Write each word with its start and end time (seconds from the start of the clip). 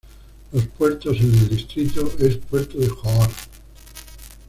Los 0.51 0.65
puertos 0.65 1.15
en 1.17 1.31
el 1.31 1.47
distrito 1.49 2.11
es 2.17 2.37
Puerto 2.37 2.79
de 2.79 2.89
Johor 2.89 3.29